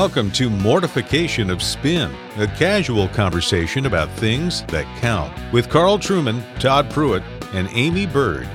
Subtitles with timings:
[0.00, 6.42] Welcome to Mortification of Spin, a casual conversation about things that count, with Carl Trueman,
[6.58, 7.22] Todd Pruitt,
[7.52, 8.48] and Aimee Byrd.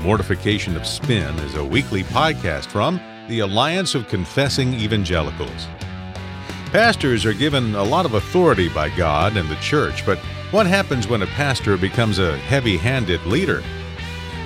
[0.00, 2.98] Mortification of Spin is a weekly podcast from
[3.28, 5.66] the Alliance of Confessing Evangelicals.
[6.72, 10.16] Pastors are given a lot of authority by God and the church, but
[10.52, 13.62] what happens when a pastor becomes a heavy handed leader?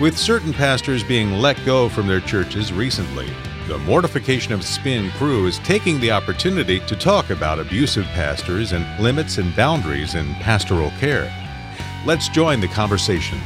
[0.00, 3.32] With certain pastors being let go from their churches recently,
[3.68, 8.84] the Mortification of Spin crew is taking the opportunity to talk about abusive pastors and
[9.00, 11.32] limits and boundaries in pastoral care.
[12.04, 13.38] Let's join the conversation.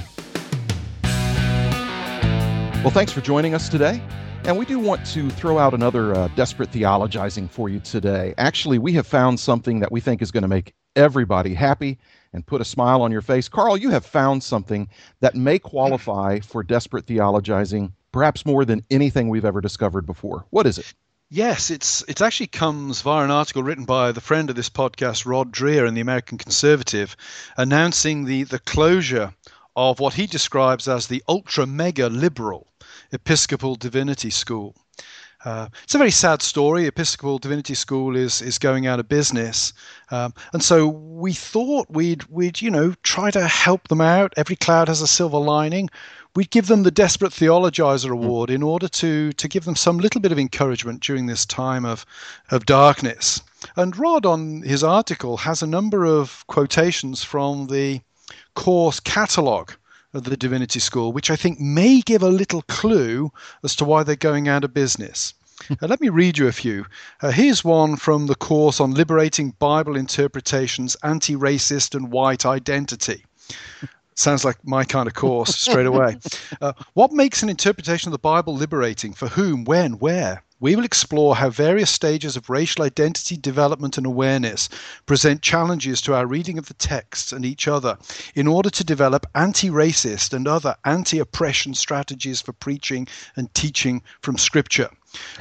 [2.82, 4.00] Well, thanks for joining us today.
[4.44, 8.32] And we do want to throw out another uh, desperate theologizing for you today.
[8.38, 11.98] Actually, we have found something that we think is going to make everybody happy
[12.32, 13.50] and put a smile on your face.
[13.50, 14.88] Carl, you have found something
[15.20, 20.46] that may qualify for desperate theologizing perhaps more than anything we've ever discovered before.
[20.48, 20.94] What is it?
[21.28, 25.26] Yes, it's it actually comes via an article written by the friend of this podcast,
[25.26, 27.14] Rod Dreher, in the American Conservative,
[27.58, 29.34] announcing the the closure
[29.76, 32.72] of what he describes as the ultra mega liberal
[33.12, 34.74] Episcopal Divinity School.
[35.44, 36.86] Uh, it's a very sad story.
[36.86, 39.74] Episcopal Divinity School is is going out of business,
[40.10, 44.32] um, and so we thought we'd we'd you know try to help them out.
[44.38, 45.90] Every cloud has a silver lining
[46.36, 48.12] we'd give them the Desperate Theologizer hmm.
[48.12, 51.84] Award in order to to give them some little bit of encouragement during this time
[51.84, 52.04] of
[52.50, 53.40] of darkness.
[53.74, 58.00] And Rod, on his article, has a number of quotations from the
[58.54, 59.72] course catalogue
[60.12, 63.32] of the Divinity School, which I think may give a little clue
[63.64, 65.34] as to why they're going out of business.
[65.70, 66.86] uh, let me read you a few.
[67.22, 73.24] Uh, here's one from the course on liberating Bible interpretations, anti racist, and white identity.
[74.16, 76.16] Sounds like my kind of course straight away.
[76.60, 79.12] Uh, what makes an interpretation of the Bible liberating?
[79.12, 80.42] For whom, when, where?
[80.58, 84.70] We will explore how various stages of racial identity development and awareness
[85.04, 87.98] present challenges to our reading of the texts and each other
[88.34, 93.06] in order to develop anti racist and other anti oppression strategies for preaching
[93.36, 94.88] and teaching from Scripture.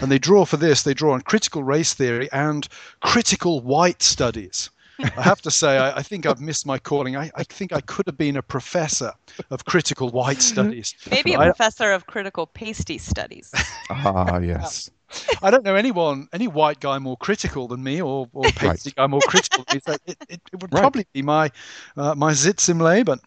[0.01, 2.67] And they draw for this, they draw on critical race theory and
[2.99, 4.69] critical white studies.
[4.99, 7.17] I have to say, I, I, think I've missed my calling.
[7.17, 9.11] I, I, think I could have been a professor
[9.51, 10.95] of critical white studies.
[11.09, 13.51] Maybe a professor of critical pasty studies.
[13.87, 14.89] Ah, yes.
[15.43, 18.95] I don't know anyone, any white guy more critical than me, or, or pasty right.
[18.95, 19.63] guy more critical.
[19.67, 19.95] Than me.
[20.07, 20.81] it, it, it, would right.
[20.81, 21.51] probably be my
[21.95, 23.19] uh, my Sitz im Leben.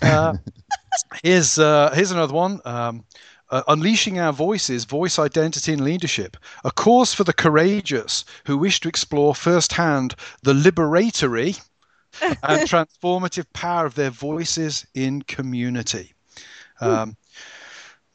[0.00, 0.38] Uh,
[1.22, 2.60] here's uh, here's another one.
[2.64, 3.04] Um,
[3.50, 8.80] uh, Unleashing Our Voices Voice Identity and Leadership, a course for the courageous who wish
[8.80, 11.60] to explore firsthand the liberatory
[12.22, 16.14] and transformative power of their voices in community.
[16.80, 17.16] Um,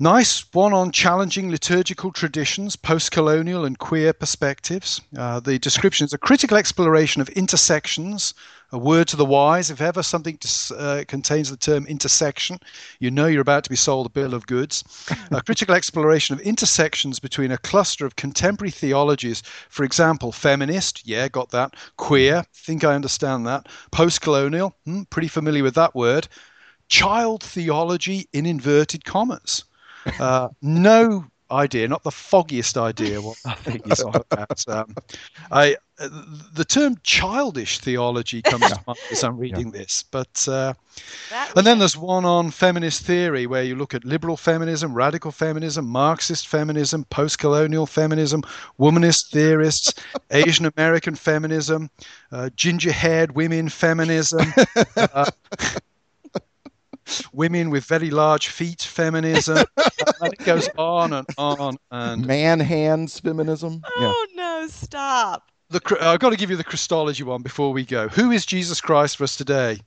[0.01, 4.99] Nice one on challenging liturgical traditions, post colonial and queer perspectives.
[5.15, 8.33] Uh, the description is a critical exploration of intersections,
[8.71, 9.69] a word to the wise.
[9.69, 10.39] If ever something
[10.75, 12.57] uh, contains the term intersection,
[12.97, 14.83] you know you're about to be sold a bill of goods.
[15.29, 21.27] a critical exploration of intersections between a cluster of contemporary theologies, for example, feminist, yeah,
[21.27, 26.27] got that, queer, think I understand that, post colonial, hmm, pretty familiar with that word,
[26.87, 29.63] child theology in inverted commas.
[30.19, 34.67] Uh, no idea, not the foggiest idea what I think he's on about.
[34.67, 34.95] Um,
[35.51, 36.09] I, uh,
[36.53, 39.79] the term childish theology comes to mind as I'm reading yeah.
[39.79, 40.73] this, but uh,
[41.55, 45.87] and then there's one on feminist theory where you look at liberal feminism, radical feminism,
[45.87, 48.41] Marxist feminism, post-colonial feminism,
[48.79, 49.93] womanist theorists,
[50.31, 51.89] Asian American feminism,
[52.31, 54.53] uh, ginger-haired women feminism.
[54.95, 55.29] Uh,
[57.33, 59.57] women with very large feet feminism.
[60.21, 63.81] and it goes on and on and man hands feminism.
[63.85, 64.43] Oh yeah.
[64.43, 65.51] no, stop.
[65.69, 68.09] The, I've got to give you the Christology one before we go.
[68.09, 69.79] Who is Jesus Christ for us today?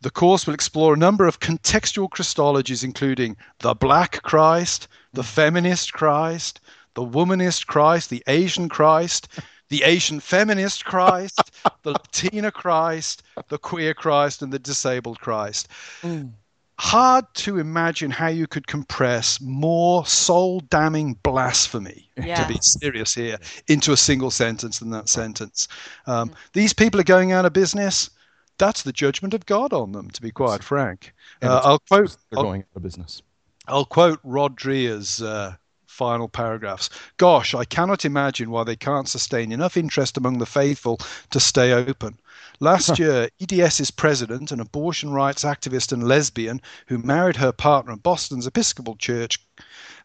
[0.00, 5.92] The course will explore a number of contextual Christologies, including the Black Christ, the Feminist
[5.92, 6.60] Christ,
[6.94, 9.28] the Womanist Christ, the Asian Christ,
[9.68, 11.50] the Asian Feminist Christ,
[11.82, 15.68] the Latina Christ, the Queer Christ, and the Disabled Christ.
[16.02, 16.32] Mm
[16.78, 22.42] hard to imagine how you could compress more soul damning blasphemy, yeah.
[22.42, 23.38] to be serious here,
[23.68, 25.68] into a single sentence than that sentence.
[26.06, 26.38] Um, mm-hmm.
[26.52, 28.10] These people are going out of business.
[28.58, 31.14] That's the judgment of God on them, to be quite frank.
[31.42, 32.16] Uh, I'll quote.
[32.30, 33.22] They're going out of business.
[33.68, 35.56] I'll quote Rod Dreher's uh,
[35.96, 36.90] final paragraphs.
[37.16, 41.00] Gosh, I cannot imagine why they can't sustain enough interest among the faithful
[41.30, 42.18] to stay open.
[42.60, 48.02] Last year, EDS's president, an abortion rights activist and lesbian who married her partner at
[48.02, 49.40] Boston's Episcopal Church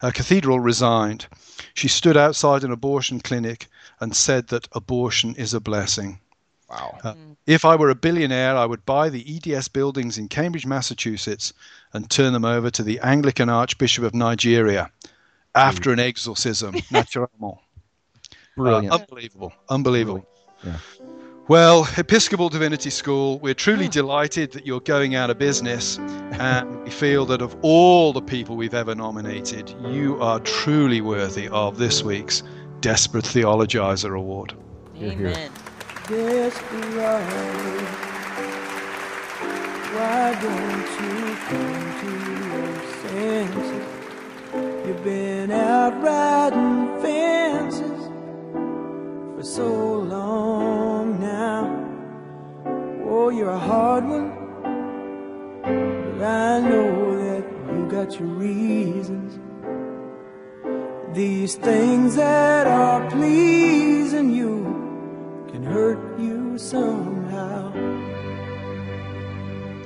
[0.00, 1.26] uh, Cathedral, resigned.
[1.74, 3.68] She stood outside an abortion clinic
[4.00, 6.18] and said that abortion is a blessing.
[6.68, 6.98] Wow.
[7.04, 7.14] Uh,
[7.46, 11.52] if I were a billionaire, I would buy the EDS buildings in Cambridge, Massachusetts,
[11.92, 14.90] and turn them over to the Anglican Archbishop of Nigeria
[15.54, 17.58] after an exorcism, naturellement.
[18.56, 18.92] Brilliant.
[18.92, 19.52] Uh, unbelievable.
[19.68, 20.26] Unbelievable.
[20.64, 20.76] Yeah.
[21.48, 25.98] Well, Episcopal Divinity School, we're truly delighted that you're going out of business.
[26.32, 31.48] And we feel that of all the people we've ever nominated, you are truly worthy
[31.48, 32.42] of this week's
[32.80, 34.54] Desperate Theologizer Award.
[34.94, 35.28] Hear, hear.
[35.28, 35.50] Amen.
[43.12, 43.71] desperate.
[44.92, 48.10] You've been out riding fences
[49.34, 51.64] for so long now.
[53.08, 54.28] Oh, you're a hard one,
[56.18, 57.42] but I know that
[57.72, 59.40] you got your reasons.
[61.16, 67.72] These things that are pleasing you can hurt you somehow.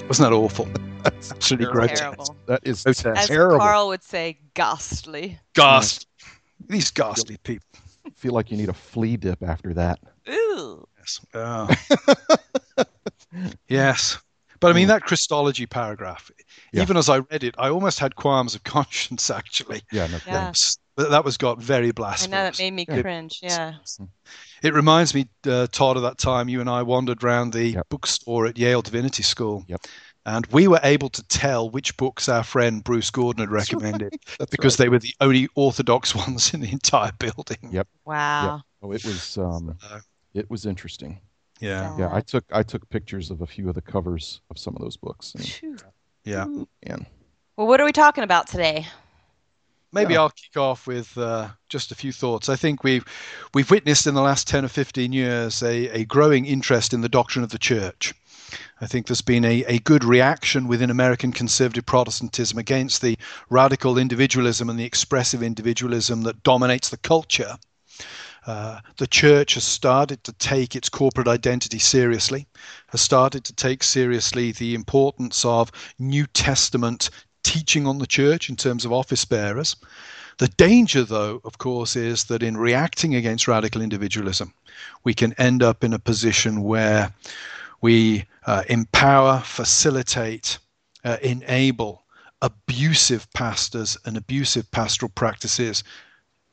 [0.08, 0.66] Wasn't that awful?
[1.06, 1.96] Absolutely great.
[1.96, 2.36] Terrible.
[2.46, 3.10] That is Okay.
[3.10, 3.58] As terrible.
[3.58, 5.38] Carl would say, ghastly.
[5.54, 6.06] Ghastly.
[6.68, 7.66] These ghastly people.
[8.16, 9.98] feel like you need a flea dip after that.
[10.28, 10.86] Ooh.
[10.98, 11.20] Yes.
[11.34, 11.68] Ah.
[13.68, 14.18] yes.
[14.60, 16.30] But I mean, that Christology paragraph,
[16.72, 16.82] Yeah.
[16.82, 19.82] even as I read it, I almost had qualms of conscience, actually.
[19.92, 20.52] Yeah, no Yeah.
[20.96, 22.30] But that was got very I blasphemous.
[22.30, 23.02] know that made me Yeah.
[23.02, 23.38] cringe.
[23.42, 23.74] Yeah.
[24.62, 27.88] It reminds me, uh, Todd, of that time you and I wandered around the Yep.
[27.90, 29.64] bookstore at Yale Divinity School.
[29.68, 29.82] Yep.
[30.26, 34.50] And we were able to tell which books our friend Bruce Gordon had recommended That's
[34.50, 34.84] because right.
[34.84, 37.58] they were the only orthodox ones in the entire building.
[37.70, 37.86] Yep.
[38.04, 38.62] Wow.
[38.82, 39.78] Oh, it was um,
[40.34, 41.20] it was interesting.
[41.60, 41.96] Yeah.
[41.96, 44.82] Yeah, I took I took pictures of a few of the covers of some of
[44.82, 45.80] those books, and,
[46.24, 46.44] Yeah.
[46.82, 47.06] and
[47.56, 48.86] Well, what are we talking about today?
[49.92, 50.22] Maybe Yeah.
[50.22, 52.48] I'll kick off with uh, just a few thoughts.
[52.48, 53.04] I think we've
[53.54, 57.08] we've witnessed in the last ten or fifteen years a, a growing interest in the
[57.08, 58.12] doctrine of the church.
[58.80, 63.16] I think there's been a, a good reaction within American conservative Protestantism against the
[63.50, 67.56] radical individualism and the expressive individualism that dominates the culture.
[68.46, 72.46] Uh, the church has started to take its corporate identity seriously,
[72.88, 77.10] has started to take seriously the importance of New Testament
[77.42, 79.74] teaching on the church in terms of office bearers.
[80.38, 84.52] The danger, though, of course, is that in reacting against radical individualism,
[85.02, 87.12] we can end up in a position where
[87.80, 90.58] we uh, empower, facilitate,
[91.04, 92.04] uh, enable
[92.42, 95.82] abusive pastors and abusive pastoral practices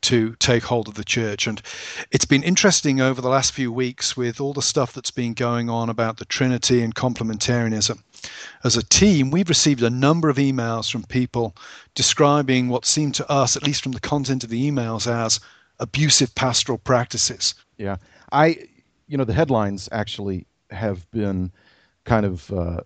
[0.02, 1.48] to take hold of the church.
[1.48, 1.62] And
[2.12, 5.70] it's been interesting over the last few weeks with all the stuff that's been going
[5.70, 8.02] on about the Trinity and complementarianism.
[8.64, 11.56] As a team, we've received a number of emails from people
[11.96, 15.40] describing what seemed to us, at least from the content of the emails, as
[15.80, 17.56] abusive pastoral practices.
[17.78, 17.98] yeah,
[18.32, 18.68] I
[19.08, 21.52] you know the headlines actually have been
[22.06, 22.82] kind of uh,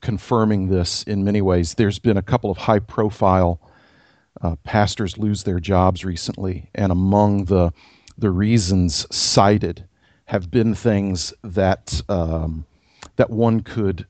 [0.00, 1.74] confirming this in many ways.
[1.74, 3.60] There's been a couple of high profile
[4.42, 7.72] uh, pastors lose their jobs recently, and among the
[8.18, 9.86] the reasons cited
[10.26, 12.64] have been things that um,
[13.16, 14.06] that one could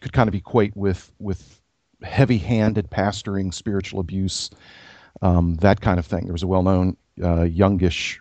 [0.00, 1.60] could kind of equate with with
[2.02, 4.50] heavy-handed pastoring, spiritual abuse,
[5.22, 6.24] um, that kind of thing.
[6.24, 8.20] There was a well-known uh, youngish,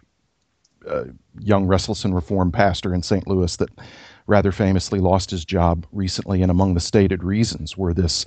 [0.87, 1.05] uh,
[1.39, 3.27] young restless and reformed pastor in St.
[3.27, 3.69] Louis that
[4.27, 8.25] rather famously lost his job recently, and among the stated reasons were this,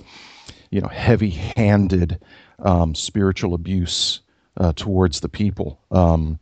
[0.71, 2.19] you know, heavy-handed
[2.59, 4.21] um, spiritual abuse
[4.57, 5.79] uh, towards the people.
[5.91, 6.39] Um,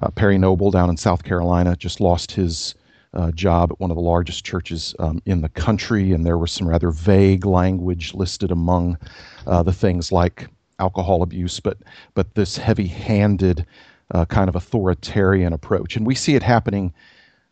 [0.00, 2.74] uh, Perry Noble down in South Carolina just lost his
[3.14, 6.52] uh, job at one of the largest churches um, in the country, and there was
[6.52, 8.98] some rather vague language listed among
[9.46, 11.78] uh, the things like alcohol abuse, but
[12.14, 13.66] but this heavy-handed
[14.12, 16.92] uh, kind of authoritarian approach, and we see it happening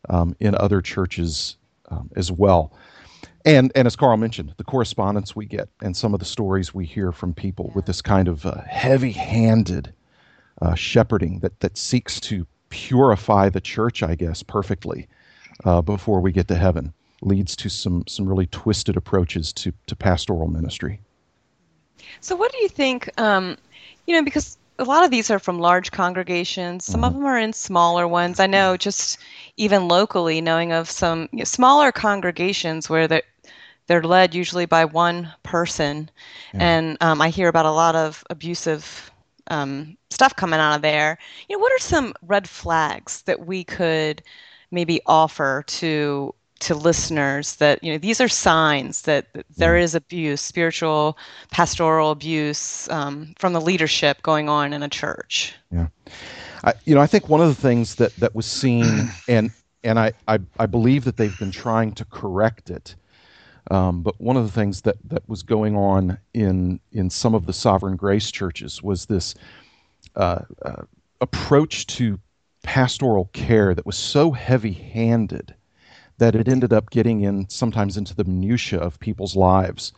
[0.09, 1.57] um, in other churches
[1.89, 2.73] um, as well.
[3.45, 6.85] And and as Carl mentioned, the correspondence we get and some of the stories we
[6.85, 9.93] hear from people with this kind of uh, heavy-handed
[10.61, 15.07] uh, shepherding that that seeks to purify the church, I guess, perfectly
[15.65, 19.95] uh, before we get to heaven, leads to some some really twisted approaches to to
[19.95, 21.01] pastoral ministry.
[22.21, 23.09] So, what do you think?
[23.19, 23.57] Um,
[24.07, 26.85] you know, because a lot of these are from large congregations.
[26.85, 28.41] Some of them are in smaller ones.
[28.41, 29.19] I know, just
[29.57, 33.23] even locally, knowing of some you know, smaller congregations where they're
[33.87, 36.11] they're led usually by one person,
[36.55, 39.13] and um, I hear about a lot of abusive
[39.49, 41.19] um, stuff coming out of there.
[41.49, 44.23] You know, what are some red flags that we could
[44.71, 49.95] maybe offer to to listeners that you know these are signs that, that there is
[49.95, 51.19] abuse, spiritual,
[51.51, 55.55] pastoral abuse um, from the leadership going on in a church?
[55.71, 55.89] Yeah,
[56.67, 59.53] I, you know, I think one of the things that that was seen, and
[59.85, 62.97] and I I, I believe that they've been trying to correct it.
[63.71, 67.47] Um, but one of the things that, that was going on in in some of
[67.47, 69.35] the sovereign grace churches was this
[70.17, 70.83] uh, uh,
[71.21, 72.21] approach to
[72.63, 75.55] pastoral care that was so heavy-handed
[76.19, 79.93] that it ended up getting in sometimes into the minutia of people's lives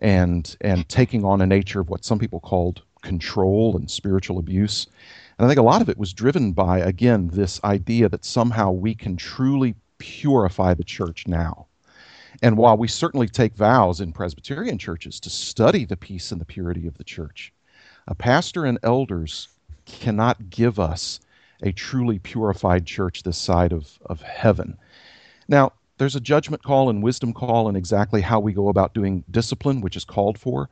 [0.00, 4.86] and and taking on a nature of what some people called control and spiritual abuse.
[5.38, 8.70] And I think a lot of it was driven by again this idea that somehow
[8.70, 11.66] we can truly purify the church now.
[12.42, 16.44] And while we certainly take vows in Presbyterian churches to study the peace and the
[16.46, 17.52] purity of the church,
[18.06, 19.48] a pastor and elders
[19.86, 21.20] cannot give us
[21.62, 24.76] a truly purified church this side of, of heaven.
[25.48, 29.24] Now, there's a judgment call and wisdom call in exactly how we go about doing
[29.30, 30.68] discipline, which is called for.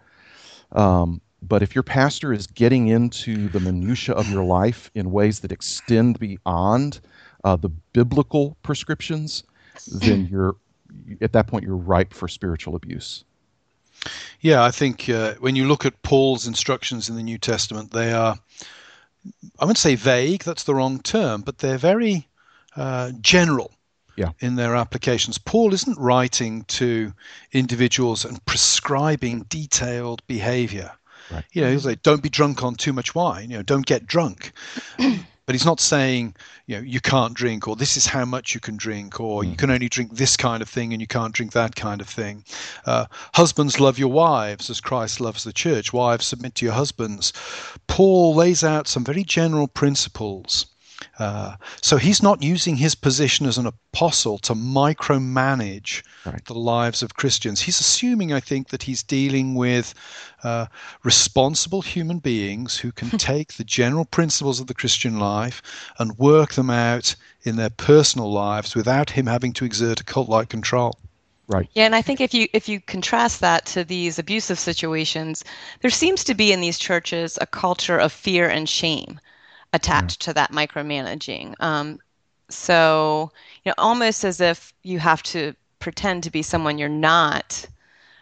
[0.73, 5.41] Um, but if your pastor is getting into the minutia of your life in ways
[5.41, 7.01] that extend beyond
[7.45, 9.43] uh, the biblical prescriptions,
[9.87, 10.57] then you're
[11.21, 13.25] at that point you're ripe for spiritual abuse.
[14.41, 18.13] Yeah, I think uh, when you look at Paul's instructions in the New Testament, they
[18.13, 18.37] are,
[19.59, 22.29] I wouldn't say vague, that's the wrong term, but they're very
[22.77, 23.73] uh, general
[24.17, 24.31] yeah.
[24.41, 25.39] in their applications.
[25.39, 27.13] Paul isn't writing to
[27.53, 30.91] individuals and prescribing detailed behavior.
[31.33, 31.45] Right.
[31.53, 34.07] You know, he'll say, don't be drunk on too much wine, you know, don't get
[34.07, 34.53] drunk.
[34.99, 36.35] but he's not saying,
[36.67, 39.57] you know, you can't drink or this is how much you can drink or you
[39.57, 42.45] can only drink this kind of thing and you can't drink that kind of thing.
[42.87, 45.93] Uh, husbands love your wives as Christ loves the church.
[45.93, 47.33] Wives submit to your husbands.
[47.89, 50.67] Paul lays out some very general principles
[51.19, 56.45] uh, so he's not using his position as an apostle to micromanage right.
[56.47, 57.61] the lives of Christians.
[57.61, 59.95] He's assuming, I think, that he's dealing with
[60.43, 60.67] uh,
[61.03, 65.63] responsible human beings who can take the general principles of the Christian life
[65.99, 70.49] and work them out in their personal lives without him having to exert a cult-like
[70.49, 70.99] control.
[71.49, 71.69] Right.
[71.75, 75.45] Yeah, and I think if you if you contrast that to these abusive situations,
[75.81, 79.21] there seems to be in these churches a culture of fear and shame
[79.73, 81.55] attached to that micromanaging.
[81.61, 81.99] Um,
[82.49, 83.31] so,
[83.65, 87.67] you know, almost as if you have to pretend to be someone you're not.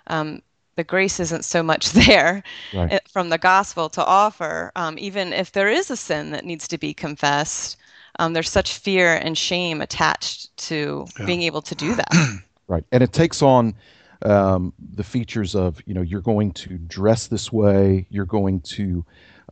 [0.07, 0.43] Um,
[0.77, 2.43] the grace isn't so much there
[2.73, 2.93] Right.
[2.93, 4.73] eh, from the gospel to offer.
[4.77, 7.77] Um, even if there is a sin that needs to be confessed,
[8.19, 12.41] um, there's such fear and shame attached to being able to do that.
[12.69, 12.85] Right.
[12.93, 13.75] And it takes on
[14.23, 19.05] um, the features of, you know, you're going to dress this way, you're going to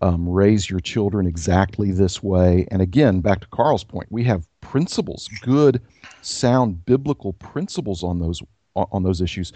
[0.02, 2.66] um, raise your children exactly this way.
[2.70, 5.80] And again, back to Carl's point, we have principles, good,
[6.22, 8.42] sound biblical principles on those
[8.74, 9.52] on those issues,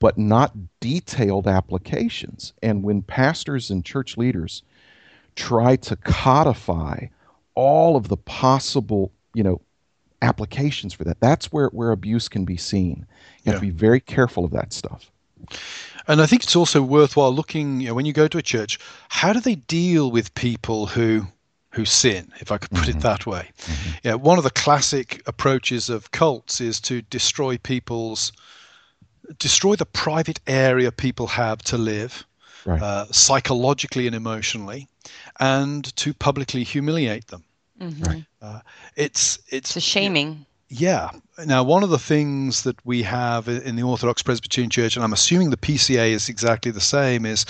[0.00, 2.52] but not detailed applications.
[2.62, 4.62] And when pastors and church leaders
[5.36, 7.06] try to codify
[7.54, 9.60] all of the possible, you know,
[10.22, 13.06] applications for that, that's where, where abuse can be seen.
[13.44, 15.12] You have to be very careful of that stuff.
[16.08, 18.78] And I think it's also worthwhile looking, you know, when you go to a church,
[19.08, 21.26] how do they deal with people who
[21.74, 23.50] who sin, if I could put it that way?
[24.02, 28.32] Yeah, one of the classic approaches of cults is to destroy people's
[29.38, 32.26] destroy the private area people have to live
[32.66, 32.82] Right.
[32.82, 34.88] uh, psychologically and emotionally
[35.38, 37.44] and to publicly humiliate them.
[37.80, 38.24] Mhm.
[38.96, 40.44] It's it's It's a shaming.
[40.72, 41.10] Yeah.
[41.46, 45.12] Now, one of the things that we have in the Orthodox Presbyterian Church, and I'm
[45.12, 47.44] assuming the PCA is exactly the same, is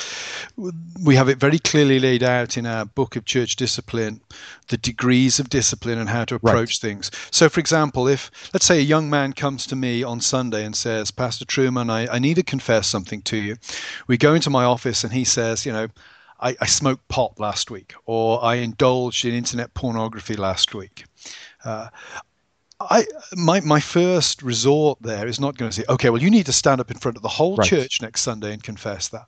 [1.05, 4.23] we have it very clearly laid out in our book of church discipline,
[4.69, 7.11] the degrees of discipline and how to approach things.
[7.31, 10.75] So, for example, if, let's say, a young man comes to me on Sunday and
[10.75, 13.57] says, Pastor Trueman, I, I need to confess something to you.
[14.07, 15.89] We go into my office and he says, you know,
[16.41, 21.05] I, I smoked pot last week, or I indulged in internet pornography last week.
[21.63, 21.89] Uh,
[22.81, 23.07] I
[23.37, 26.53] my my first resort there is not going to say, okay, well, you need to
[26.53, 27.69] stand up in front of the whole Right.
[27.69, 29.27] church next Sunday and confess that.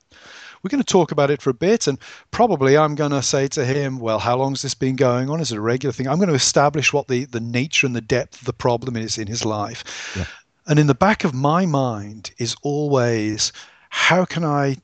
[0.63, 1.99] We're going to talk about it for a bit, and
[2.31, 5.41] probably I'm going to say to him, well, how long has this been going on?
[5.41, 6.07] Is it a regular thing?
[6.07, 9.19] I'm going to establish what the the nature and the depth of the problem is
[9.19, 10.13] in his life.
[10.17, 10.27] Yeah.
[10.67, 13.53] And in the back of my mind is always,
[13.91, 14.77] how can I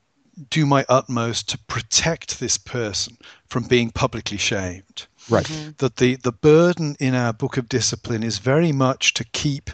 [0.50, 3.16] do my utmost to protect this person
[3.48, 5.06] from being publicly shamed?
[5.30, 5.74] Right.
[5.78, 9.70] that the, the burden in our book of discipline is very much to keep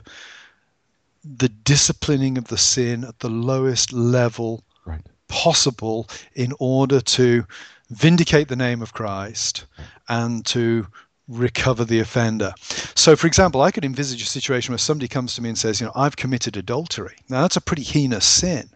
[1.24, 5.00] the disciplining of the sin at the lowest level Right.
[5.28, 7.46] possible in order to
[7.90, 9.64] vindicate the name of Christ
[10.08, 10.86] and to
[11.28, 12.52] recover the offender.
[12.94, 15.80] So, for example, I could envisage a situation where somebody comes to me and says,
[15.80, 17.16] You know, I've committed adultery.
[17.30, 18.68] Now, that's a pretty heinous sin.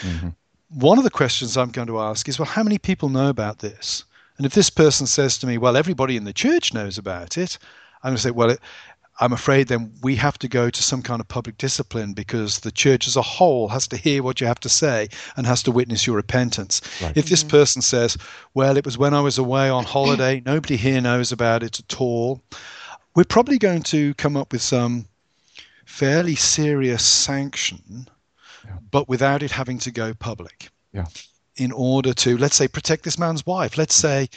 [0.00, 0.28] Mm-hmm.
[0.70, 3.60] One of the questions I'm going to ask is, Well, how many people know about
[3.60, 4.04] this?
[4.36, 7.58] And if this person says to me, Well, everybody in the church knows about it,
[8.02, 8.60] I'm going to say, Well, it,
[9.20, 12.72] I'm afraid then we have to go to some kind of public discipline because the
[12.72, 15.70] church as a whole has to hear what you have to say and has to
[15.70, 16.80] witness your repentance.
[17.00, 17.16] Right.
[17.16, 17.50] If this mm-hmm.
[17.50, 18.16] person says,
[18.54, 22.00] Well, it was when I was away on holiday, nobody here knows about it at
[22.00, 22.42] all,
[23.14, 25.06] we're probably going to come up with some
[25.84, 28.08] fairly serious sanction,
[28.64, 28.78] yeah.
[28.90, 30.70] but without it having to go public.
[30.92, 31.06] Yeah.
[31.56, 33.78] In order to, let's say, protect this man's wife.
[33.78, 34.28] Let's say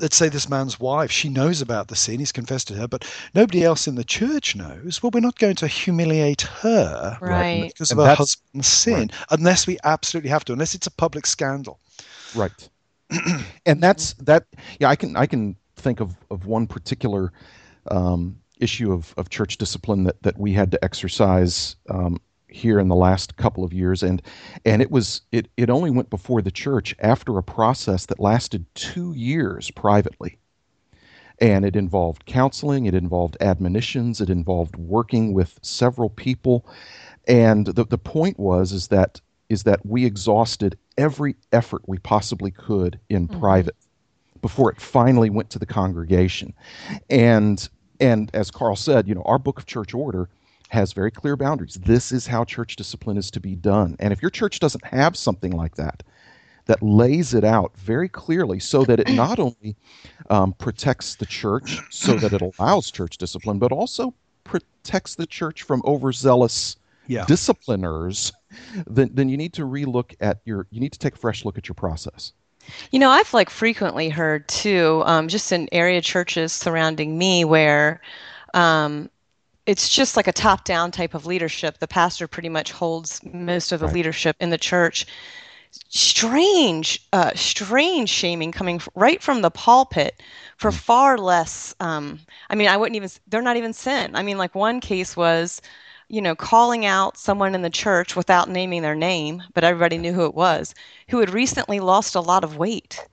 [0.00, 3.04] let's say this man's wife, she knows about the sin, he's confessed to her, but
[3.34, 5.02] nobody else in the church knows.
[5.02, 7.68] Well, we're not going to humiliate her right.
[7.68, 9.12] because and of her husband's sin right.
[9.30, 11.78] unless we absolutely have to, unless it's a public scandal.
[12.34, 12.68] Right.
[13.66, 14.46] and that's that.
[14.78, 17.32] Yeah, I can I can think of of one particular
[17.90, 22.88] um, issue of of church discipline that that we had to exercise um, here in
[22.88, 24.22] the last couple of years and
[24.64, 28.66] and it was it it only went before the church after a process that lasted
[28.74, 30.38] 2 years privately.
[31.40, 36.66] And it involved counseling it involved admonitions it involved working with several people.
[37.26, 42.50] And the the point was is that is that we exhausted every effort we possibly
[42.50, 43.40] could in mm-hmm.
[43.40, 43.76] private
[44.42, 46.52] before it finally went to the congregation.
[47.08, 47.68] And
[48.00, 50.28] and as Carl said you know our book of church order
[50.70, 51.74] has very clear boundaries.
[51.74, 53.96] This is how church discipline is to be done.
[53.98, 56.02] And if your church doesn't have something like that,
[56.66, 59.74] that lays it out very clearly so that it not only
[60.30, 65.62] um, protects the church, so that it allows church discipline, but also protects the church
[65.62, 66.76] from overzealous
[67.08, 67.24] yeah.
[67.26, 68.32] discipliners,
[68.86, 71.58] then, then you need to relook at your, you need to take a fresh look
[71.58, 72.32] at your process.
[72.92, 78.00] You know, I've like frequently heard too, um, just in area churches surrounding me where
[78.54, 79.10] um,
[79.66, 81.78] it's just like a top down type of leadership.
[81.78, 83.94] The pastor pretty much holds most of the right.
[83.94, 85.06] leadership in the church.
[85.88, 90.20] Strange, uh, strange shaming coming right from the pulpit
[90.56, 90.76] for hmm.
[90.76, 91.74] far less.
[91.80, 94.16] Um, I mean, I wouldn't even, they're not even sin.
[94.16, 95.62] I mean, like one case was,
[96.08, 100.12] you know, calling out someone in the church without naming their name, but everybody knew
[100.12, 100.74] who it was,
[101.08, 103.06] who had recently lost a lot of weight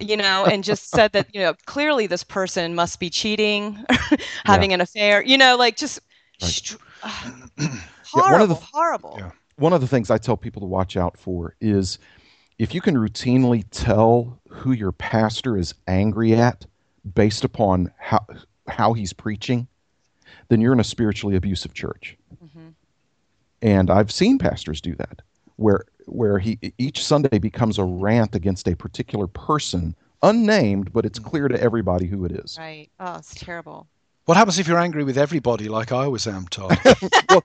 [0.00, 3.84] you know, and just said that, you know, clearly this person must be cheating,
[4.44, 4.74] having yeah.
[4.74, 6.00] an affair, you know, like just
[6.42, 6.76] right.
[7.02, 9.14] horrible, yeah, one of the, horrible.
[9.18, 9.30] Yeah.
[9.56, 11.98] One of the things I tell people to watch out for is
[12.58, 16.66] if you can routinely tell who your pastor is angry at
[17.14, 18.24] based upon how
[18.68, 19.66] how he's preaching,
[20.48, 22.16] then you're in a spiritually abusive church.
[22.44, 22.68] Mm-hmm.
[23.62, 25.22] And I've seen pastors do that,
[25.56, 31.18] where where he each Sunday becomes a rant against a particular person, unnamed, but it's
[31.18, 32.56] clear to everybody who it is.
[32.58, 32.88] Right.
[32.98, 33.86] Oh, it's terrible.
[34.26, 36.78] What happens if you're angry with everybody, like I was am, Todd?
[37.30, 37.42] well,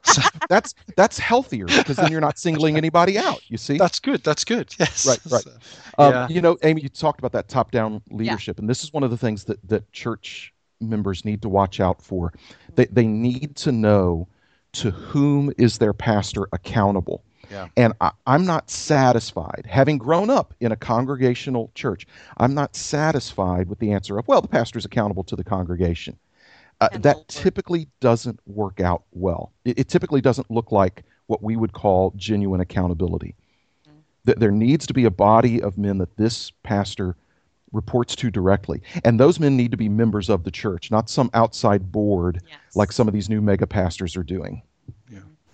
[0.50, 3.42] that's that's healthier because then you're not singling anybody out.
[3.50, 4.24] You see, that's good.
[4.24, 4.76] That's good.
[4.78, 5.06] Yes.
[5.08, 5.20] Right.
[5.32, 5.46] Right.
[5.98, 6.28] Um, yeah.
[6.28, 8.64] You know, Aimee, you talked about that top-down leadership, yeah.
[8.64, 12.02] and this is one of the things that that church members need to watch out
[12.02, 12.34] for.
[12.76, 14.28] They they need to know
[14.74, 17.24] to whom is their pastor accountable.
[17.50, 17.68] Yeah.
[17.78, 23.68] And I, am not satisfied, having grown up in a congregational church, I'm not satisfied
[23.70, 26.18] with the answer of, well, the pastor's accountable to the congregation.
[26.82, 29.54] Uh, that typically doesn't work out well.
[29.64, 33.34] It, it, typically doesn't look like what we would call genuine accountability.
[33.88, 34.00] Mm-hmm.
[34.26, 37.16] Th- there needs to be a body of men that this pastor
[37.72, 38.82] reports to directly.
[39.04, 42.76] And those men need to be members of the church, not some outside board yes.
[42.76, 44.64] like some of these new mega pastors are doing.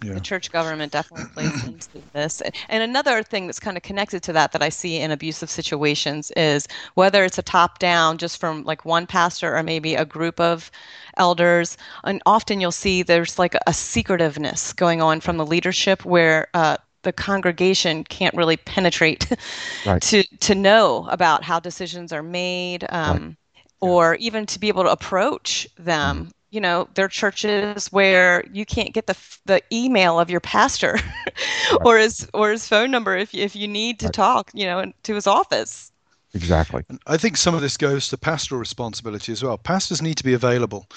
[0.03, 0.13] Yeah.
[0.13, 2.41] The church government definitely plays into this.
[2.69, 6.31] And another thing that's kind of connected to that that I see in abusive situations
[6.35, 10.39] is whether it's a top down, just from like one pastor or maybe a group
[10.39, 10.71] of
[11.17, 11.77] elders.
[12.03, 16.77] And often you'll see there's like a secretiveness going on from the leadership where uh,
[17.03, 19.27] the congregation can't really penetrate
[19.85, 20.01] right.
[20.03, 23.65] to to know about how decisions are made, um, right.
[23.81, 28.43] or even to be able to approach them mm you know there are churches where
[28.53, 30.93] you can't get the the email of your pastor
[31.25, 31.77] right.
[31.83, 34.13] or his or his phone number if if you need to right.
[34.13, 35.91] talk you know to his office.
[36.33, 36.83] Exactly.
[37.07, 39.57] I think some of this goes to pastoral responsibility as well.
[39.57, 40.87] Pastors need to be available.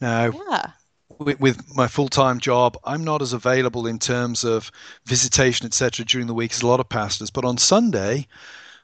[0.00, 0.70] Now yeah.
[1.18, 4.70] with, with my full-time job i'm not as available in terms of
[5.04, 7.30] visitation etc during the week as a lot of pastors.
[7.30, 8.26] But on sunday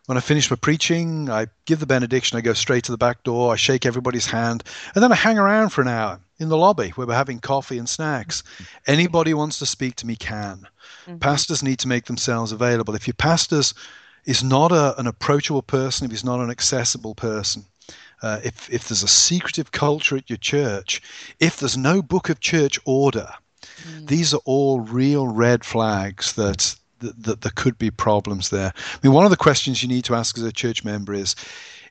[0.07, 3.25] when I finish my preaching, I give the benediction, I go straight to the back
[3.25, 4.63] door, I shake everybody's hand,
[4.95, 7.79] and then I hang around for an hour in the lobby where we're having coffee
[7.79, 8.43] and snacks.
[8.87, 10.67] Anybody wants to speak to me can.
[11.07, 11.19] Mm-hmm.
[11.19, 12.95] Pastors need to make themselves available.
[12.95, 13.75] If your pastors
[14.27, 17.65] is not a, an approachable person, if he's not an accessible person,
[18.23, 21.03] uh, if, if there's a secretive culture at your church,
[21.41, 23.29] if there's no book of church order,
[23.83, 24.07] mm.
[24.07, 28.73] these are all real red flags that, that, that there could be problems there.
[28.75, 31.35] I mean, one of the questions you need to ask as a church member is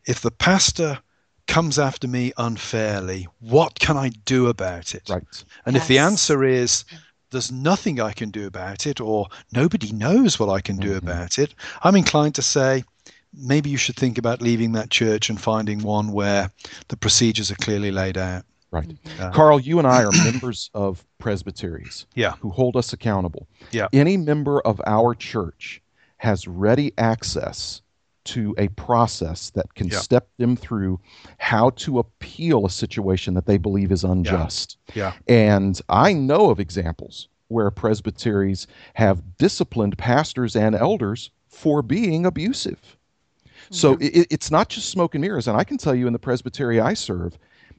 [0.05, 0.99] if the pastor
[1.47, 5.09] comes after me unfairly, what can I do about it?
[5.09, 5.43] Right.
[5.65, 5.83] And yes.
[5.83, 6.85] if the answer is
[7.31, 11.07] there's nothing I can do about it, or nobody knows what I can do mm-hmm.
[11.07, 12.83] about it, I'm inclined to say
[13.33, 16.49] maybe you should think about leaving that church and finding one where
[16.87, 18.45] the procedures are clearly laid out.
[18.71, 18.91] Right.
[19.19, 22.31] Uh, Carl, you and I are members of presbyteries yeah.
[22.41, 23.47] who hold us accountable.
[23.71, 23.87] Yeah.
[23.93, 25.81] Any member of our church
[26.17, 27.81] has ready access
[28.25, 29.99] to a process that can yeah.
[29.99, 30.99] step them through
[31.37, 34.77] how to appeal a situation that they believe is unjust.
[34.93, 35.13] Yeah.
[35.27, 35.35] yeah.
[35.35, 42.97] And I know of examples where presbyteries have disciplined pastors and elders for being abusive.
[43.69, 45.47] So it, it's not just smoke and mirrors.
[45.47, 47.37] And I can tell you in the presbytery I serve,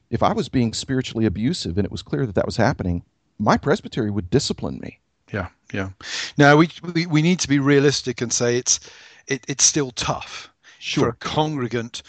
[0.09, 3.03] if I was being spiritually abusive and it was clear that that was happening,
[3.39, 4.99] my presbytery would discipline me.
[5.31, 5.89] Yeah, yeah.
[6.37, 8.79] Now we, we, we need to be realistic and say it's
[9.27, 11.03] it, it's still tough sure.
[11.03, 12.01] for a congregant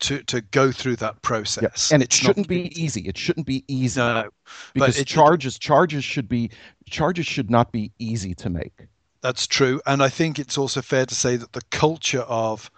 [0.00, 1.90] to, to go through that process.
[1.90, 1.94] Yeah.
[1.94, 3.02] And it shouldn't be easy.
[3.02, 4.00] It shouldn't be easy.
[4.00, 4.30] No,
[4.72, 6.50] because it, charges charges should be
[6.86, 8.86] charges should not be easy to make.
[9.20, 12.70] That's true, and I think it's also fair to say that the culture of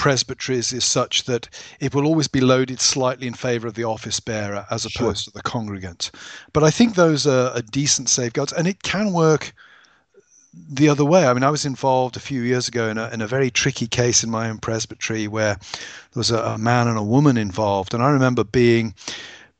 [0.00, 1.46] presbyteries is such that
[1.78, 5.30] it will always be loaded slightly in favor of the office bearer as opposed sure.
[5.30, 6.10] to the congregant.
[6.54, 9.52] But I think those are, are decent safeguards, and it can work
[10.70, 11.26] the other way.
[11.26, 13.86] I mean, I was involved a few years ago in a, in a very tricky
[13.86, 17.92] case in my own presbytery where there was a, a man and a woman involved.
[17.92, 18.94] And I remember being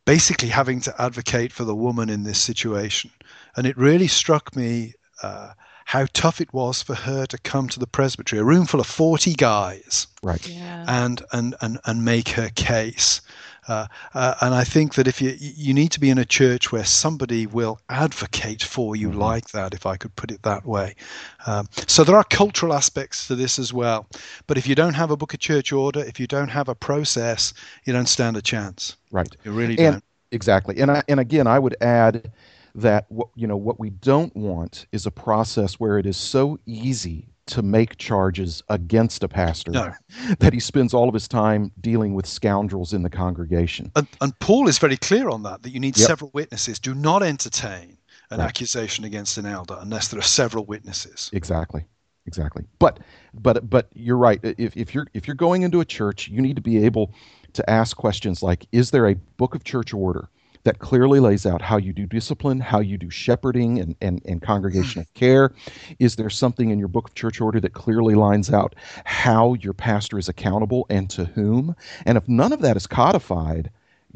[0.07, 3.11] basically having to advocate for the woman in this situation.
[3.57, 5.51] And it really struck me uh,
[5.91, 8.87] how tough it was for her to come to the presbytery, a room full of
[8.87, 10.49] 40 guys, right.
[10.49, 10.85] Yeah.
[10.87, 13.21] and, and, and, and make her case.
[13.67, 16.71] Uh, uh, and I think that if you you need to be in a church
[16.71, 19.19] where somebody will advocate for you mm-hmm.
[19.19, 20.95] like that, if I could put it that way.
[21.49, 24.07] Um, so there are cultural aspects to this as well.
[24.47, 26.75] But if you don't have a book of church order, if you don't have a
[26.77, 27.53] process,
[27.85, 28.97] you don't stand a chance.
[29.11, 29.37] Right.
[29.43, 30.05] You really and, don't.
[30.31, 30.79] Exactly.
[30.81, 32.31] And I, and again, I would add
[32.75, 36.59] that what you know what we don't want is a process where it is so
[36.67, 39.93] easy to make charges against a pastor no.
[40.39, 43.91] that he spends all of his time dealing with scoundrels in the congregation.
[43.97, 46.07] And, and Paul is very clear on that, that you need yep.
[46.07, 46.79] several witnesses.
[46.79, 47.99] Do not entertain
[48.31, 48.47] an right.
[48.47, 51.29] accusation against an elder unless there are several witnesses.
[51.33, 51.85] Exactly.
[52.27, 52.65] Exactly.
[52.79, 53.01] But
[53.35, 54.39] but but you're right.
[54.43, 57.13] If, if you're if you're going into a church, you need to be able
[57.55, 60.29] to ask questions like, is there a book of church order?
[60.65, 64.43] That clearly lays out how you do discipline, how you do shepherding and, and, and
[64.43, 65.53] congregational care?
[65.99, 69.73] Is there something in your book of church order that clearly lines out how your
[69.73, 71.75] pastor is accountable and to whom?
[72.05, 73.71] And if none of that is codified,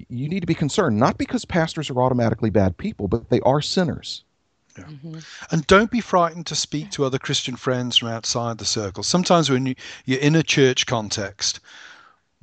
[0.08, 3.60] you need to be concerned, not because pastors are automatically bad people, but they are
[3.60, 4.24] sinners.
[4.76, 4.84] Yeah.
[4.84, 5.18] Mm-hmm.
[5.52, 9.04] And don't be frightened to speak to other Christian friends from outside the circle.
[9.04, 11.60] Sometimes when you, you're in a church context,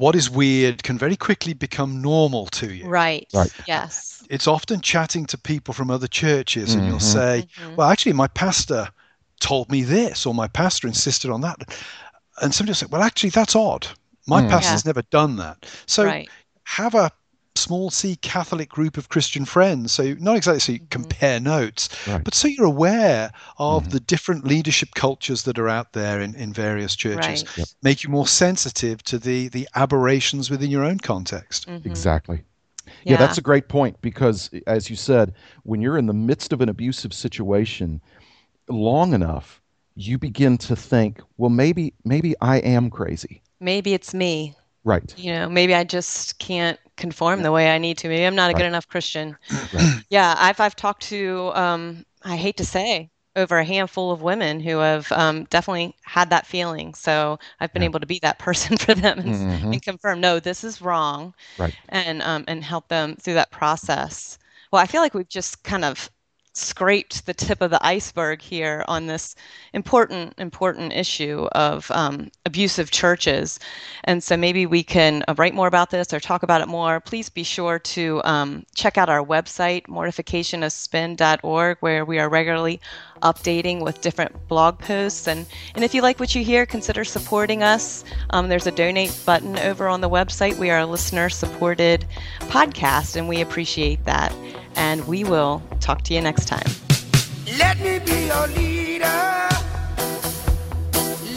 [0.02, 2.88] what is weird can very quickly become normal to you.
[2.88, 3.28] Right.
[3.36, 3.54] Right.
[3.68, 4.24] Yes.
[4.32, 6.92] It's often chatting to people from other churches, and mm-hmm.
[6.92, 7.76] you'll say, mm-hmm.
[7.76, 8.90] "Well, actually, my pastor
[9.40, 11.60] told me this, or my pastor insisted on that,"
[12.42, 13.86] and somebody will say, "Well, actually, that's odd.
[14.26, 14.50] My mm.
[14.50, 14.90] pastor's yeah.
[14.90, 16.28] never done that." So right.
[16.64, 17.12] have a
[17.62, 19.92] small c Catholic group of Christian friends.
[19.92, 20.88] So not exactly so you mm-hmm.
[20.90, 22.24] compare notes, right.
[22.24, 23.92] but so you're aware of mm-hmm.
[23.92, 27.44] the different leadership cultures that are out there in, in various churches.
[27.44, 27.58] Right.
[27.58, 27.68] Yep.
[27.82, 31.68] Make you more sensitive to the the aberrations within your own context.
[31.68, 31.90] Mm-hmm.
[31.90, 32.44] Exactly.
[33.04, 33.14] Yeah.
[33.14, 36.62] yeah, that's a great point because, as you said, when you're in the midst of
[36.62, 38.02] an abusive situation
[38.68, 39.62] long enough,
[39.96, 43.42] you begin to think, well, maybe, maybe I am crazy.
[43.60, 44.56] Maybe it's me.
[44.84, 45.14] Right.
[45.18, 47.44] You know, maybe I just can't conform yeah.
[47.44, 48.10] the way I need to.
[48.10, 48.58] Maybe I'm not a right.
[48.58, 49.38] good enough Christian.
[49.74, 50.04] Right.
[50.10, 54.60] Yeah, I've I've talked to um, I hate to say over a handful of women
[54.60, 56.94] who have um, definitely had that feeling.
[56.94, 57.90] So I've been yeah.
[57.90, 59.74] able to be that person for them and, mm-hmm.
[59.74, 61.76] and, confirm, no, this is wrong, right.
[61.90, 64.38] and um, and help them through that process.
[64.72, 66.10] Well, I feel like we've just kind of
[66.54, 69.36] scraped the tip of the iceberg here on this
[69.74, 73.60] important, important issue of um, abusive churches.
[74.04, 77.00] And so maybe we can uh, write more about this or talk about it more.
[77.00, 82.82] Please be sure to um, check out our website, mortificationofspin.org, where we are regularly
[83.22, 85.28] updating with different blog posts.
[85.28, 88.04] And, and if you like what you hear, consider supporting us.
[88.32, 90.58] Um, there's a donate button over on the website.
[90.58, 92.06] We are a listener supported
[92.42, 94.34] podcast, and we appreciate that
[94.76, 96.68] and we will talk to you next time.
[97.58, 99.50] Let me be your leader.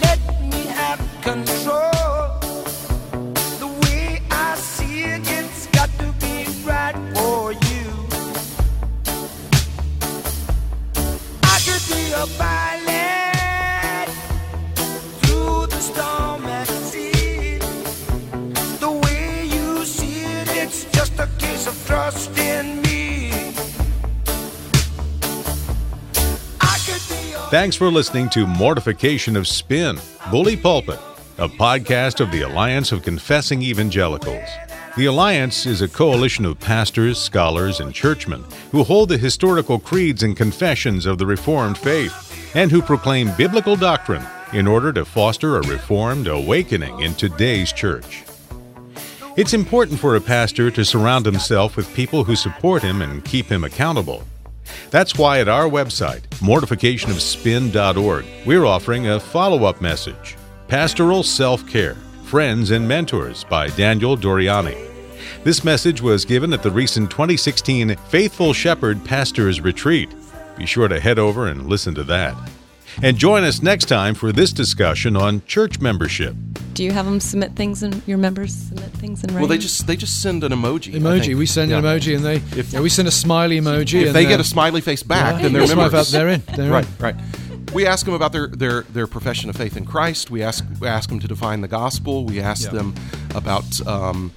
[0.00, 0.18] Let
[1.24, 1.90] control.
[3.62, 7.88] The way I see it, it's got to be right for you.
[11.42, 14.08] I could be a pilot
[15.22, 17.58] through the storm and sea.
[18.84, 22.43] The way you see it, it's just a case of trust
[27.54, 29.96] Thanks for listening to Mortification of Spin,
[30.28, 30.98] Bully Pulpit,
[31.38, 34.48] a podcast of the Alliance of Confessing Evangelicals.
[34.96, 40.24] The Alliance is a coalition of pastors, scholars, and churchmen who hold the historical creeds
[40.24, 45.56] and confessions of the Reformed faith and who proclaim biblical doctrine in order to foster
[45.56, 48.24] a Reformed awakening in today's church.
[49.36, 53.46] It's important for a pastor to surround himself with people who support him and keep
[53.46, 54.24] him accountable.
[54.90, 60.37] That's why at our website, mortificationofspin.org, we're offering a follow up message
[60.68, 64.90] Pastoral Self Care Friends and Mentors by Daniel Doriani.
[65.44, 70.09] This message was given at the recent 2016 Faithful Shepherd Pastors Retreat.
[70.57, 72.35] Be sure to head over and listen to that.
[73.03, 76.35] And join us next time for this discussion on church membership.
[76.74, 79.40] Do you have them submit things and your members submit things in writing?
[79.40, 80.92] Well, they just they just send an emoji.
[80.94, 81.37] Emoji.
[81.37, 81.78] We send Yeah.
[81.78, 84.00] an emoji, and they If- yeah, we send a smiley emoji.
[84.02, 85.94] If and they uh, get a smiley face back, yeah, then they're members.
[85.94, 86.42] up- They're in.
[86.56, 86.90] They're right, in.
[87.04, 87.14] right.
[87.72, 90.30] We ask them about their, their, their profession of faith in Christ.
[90.30, 92.24] We ask we ask them to define the gospel.
[92.24, 92.70] We ask Yeah.
[92.78, 92.94] them
[93.34, 94.30] about um,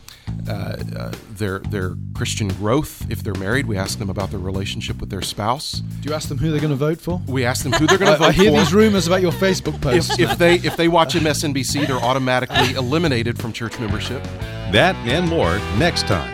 [0.47, 3.05] uh, uh, their their Christian growth.
[3.10, 5.81] If they're married, we ask them about their relationship with their spouse.
[6.01, 7.21] Do you ask them who they're going to vote for?
[7.27, 8.57] We ask them who they're going to I, vote I hear for.
[8.60, 10.17] these rumors about your Facebook posts.
[10.19, 14.23] if, if they if they watch MSNBC, they're automatically eliminated from church membership.
[14.71, 16.33] That and more next time.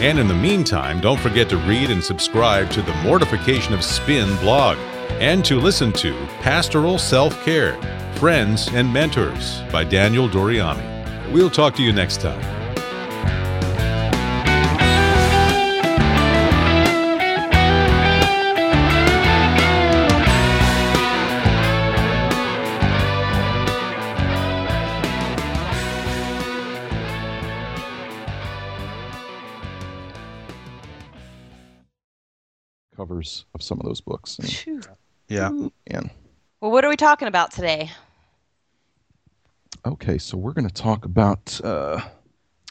[0.00, 4.36] And in the meantime, don't forget to read and subscribe to the Mortification of Spin
[4.38, 4.78] blog
[5.20, 7.80] and to listen to Pastoral Self Care
[8.14, 11.32] Friends and Mentors by Daniel Doriani.
[11.32, 12.57] We'll talk to you next time.
[33.18, 34.38] Covers of some of those books.
[34.38, 34.86] And,
[35.28, 35.48] Yeah.
[35.88, 36.10] and
[36.60, 37.90] Well, what are we talking about today?
[39.84, 42.00] okay, so we're going to talk about uh,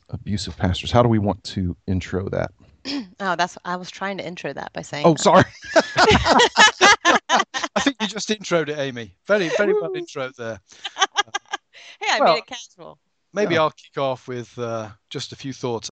[0.10, 0.90] abusive pastors.
[0.90, 2.52] How do we want to intro that?
[3.20, 5.04] Oh, that's I was trying to intro that by saying.
[5.06, 5.20] Oh, that.
[5.20, 5.44] sorry.
[7.76, 9.12] I think you just introed it, Aimee.
[9.26, 10.60] Very, very well intro there.
[12.00, 13.00] Hey, I Well- made it casual.
[13.34, 13.62] Maybe Yeah.
[13.64, 15.90] I'll kick off with uh, just a few thoughts.